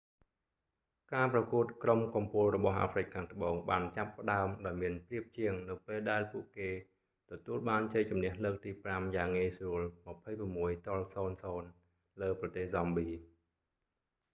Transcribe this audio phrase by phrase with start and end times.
[1.13, 6.69] ការប្រកួតក្រុមកំពូលរបស់អាហ្វ្រិកខាងត្បូងបានចាប់ផ្តើមដោយមានប្រៀបជាង នៅពេលដែលពួកគេ
[7.31, 11.65] ទទួលបានជ័យជម្នះលើកទី 5យ៉ាងងាយស្រួល 26- 00
[12.21, 13.09] លើប្រទេស ហ្សំប៊ី